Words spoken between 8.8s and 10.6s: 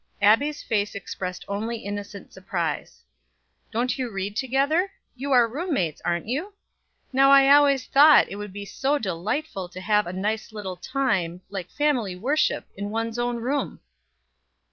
delightful to have a nice